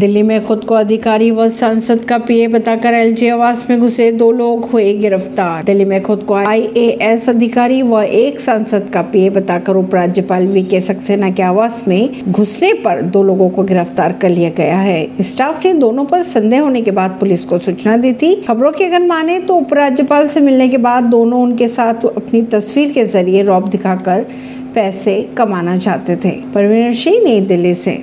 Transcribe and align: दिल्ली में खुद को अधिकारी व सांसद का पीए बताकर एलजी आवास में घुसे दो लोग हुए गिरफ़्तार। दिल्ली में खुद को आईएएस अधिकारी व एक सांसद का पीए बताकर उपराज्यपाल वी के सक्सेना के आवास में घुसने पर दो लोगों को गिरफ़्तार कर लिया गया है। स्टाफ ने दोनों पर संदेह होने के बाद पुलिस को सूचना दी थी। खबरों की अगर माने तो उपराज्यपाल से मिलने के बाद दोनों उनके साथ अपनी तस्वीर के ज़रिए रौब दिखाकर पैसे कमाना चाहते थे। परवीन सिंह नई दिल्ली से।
दिल्ली 0.00 0.22
में 0.22 0.44
खुद 0.46 0.62
को 0.64 0.74
अधिकारी 0.74 1.30
व 1.30 1.48
सांसद 1.50 2.04
का 2.08 2.16
पीए 2.18 2.46
बताकर 2.48 2.94
एलजी 2.94 3.28
आवास 3.28 3.64
में 3.70 3.80
घुसे 3.80 4.10
दो 4.12 4.30
लोग 4.32 4.64
हुए 4.64 4.92
गिरफ़्तार। 4.94 5.64
दिल्ली 5.64 5.84
में 5.84 6.02
खुद 6.02 6.22
को 6.22 6.34
आईएएस 6.34 7.28
अधिकारी 7.28 7.80
व 7.82 8.00
एक 8.02 8.40
सांसद 8.40 8.88
का 8.94 9.02
पीए 9.02 9.30
बताकर 9.30 9.76
उपराज्यपाल 9.76 10.46
वी 10.46 10.62
के 10.64 10.80
सक्सेना 10.80 11.30
के 11.30 11.42
आवास 11.42 11.82
में 11.88 12.30
घुसने 12.30 12.72
पर 12.74 13.02
दो 13.02 13.22
लोगों 13.22 13.48
को 13.50 13.62
गिरफ़्तार 13.62 14.12
कर 14.12 14.28
लिया 14.28 14.50
गया 14.50 14.78
है। 14.78 15.22
स्टाफ 15.22 15.64
ने 15.64 15.72
दोनों 15.74 16.04
पर 16.04 16.22
संदेह 16.22 16.60
होने 16.60 16.82
के 16.82 16.90
बाद 16.90 17.16
पुलिस 17.20 17.44
को 17.44 17.58
सूचना 17.58 17.96
दी 17.96 18.12
थी। 18.12 18.34
खबरों 18.42 18.72
की 18.72 18.84
अगर 18.84 19.06
माने 19.06 19.38
तो 19.40 19.56
उपराज्यपाल 19.56 20.28
से 20.28 20.40
मिलने 20.40 20.68
के 20.68 20.78
बाद 20.78 21.04
दोनों 21.10 21.42
उनके 21.42 21.68
साथ 21.68 22.06
अपनी 22.06 22.42
तस्वीर 22.52 22.90
के 22.90 23.04
ज़रिए 23.06 23.42
रौब 23.42 23.68
दिखाकर 23.68 24.26
पैसे 24.74 25.20
कमाना 25.36 25.76
चाहते 25.78 26.16
थे। 26.16 26.30
परवीन 26.54 26.92
सिंह 26.94 27.24
नई 27.24 27.40
दिल्ली 27.40 27.74
से। 27.74 27.98